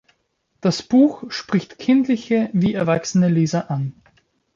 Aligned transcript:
Das 0.61 0.81
Buch 0.81 1.29
spricht 1.31 1.77
kindliche 1.77 2.49
wie 2.53 2.73
erwachsene 2.73 3.29
Leser 3.29 3.69
an. 3.69 3.93